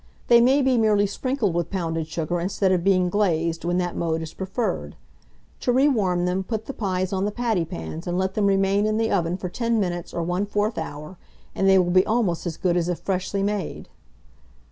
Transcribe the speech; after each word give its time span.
They 0.29 0.41
may 0.41 0.63
be 0.63 0.79
merely 0.79 1.05
sprinkled 1.05 1.53
with 1.53 1.69
pounded 1.69 2.07
sugar 2.07 2.39
instead 2.39 2.71
of 2.71 2.83
being 2.83 3.07
glazed, 3.07 3.63
when 3.63 3.77
that 3.77 3.95
mode 3.95 4.23
is 4.23 4.33
preferred. 4.33 4.95
To 5.59 5.71
re 5.71 5.87
warm 5.87 6.25
them, 6.25 6.43
put 6.43 6.65
the 6.65 6.73
pies 6.73 7.13
on 7.13 7.25
the 7.25 7.31
pattypans, 7.31 8.07
and 8.07 8.17
let 8.17 8.33
them 8.33 8.47
remain 8.47 8.87
in 8.87 8.97
the 8.97 9.11
oven 9.11 9.37
for 9.37 9.47
10 9.47 9.79
minutes 9.79 10.11
or 10.11 10.25
1/4 10.25 10.75
hour, 10.79 11.19
and 11.53 11.69
they 11.69 11.77
will 11.77 11.91
be 11.91 12.03
almost 12.03 12.47
as 12.47 12.57
good 12.57 12.77
as 12.77 12.89
if 12.89 12.97
freshly 12.97 13.43
made. 13.43 13.89